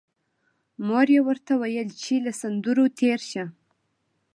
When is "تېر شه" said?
2.99-3.45